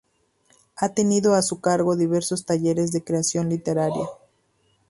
[0.77, 4.07] Ha tenido a su cargo diversos talleres de creación literaria.